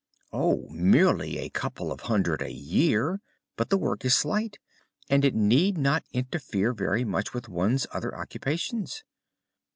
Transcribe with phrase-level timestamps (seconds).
[0.33, 3.21] "'Oh, merely a couple of hundred a year,
[3.55, 4.57] but the work is slight,
[5.11, 9.03] and it need not interfere very much with one's other occupations.